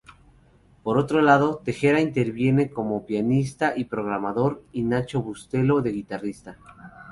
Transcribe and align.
Por 0.81 0.97
otro 0.97 1.21
lado, 1.21 1.61
Tejera 1.63 2.01
interviene 2.01 2.71
como 2.71 3.05
pianista 3.05 3.73
y 3.77 3.83
programador 3.83 4.63
y 4.71 4.81
Nacho 4.81 5.21
Bustelo, 5.21 5.81
de 5.83 5.91
guitarrista. 5.91 6.57